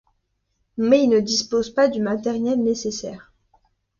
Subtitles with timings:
[0.77, 3.31] Mais il ne dispose pas du matériel nécessaire.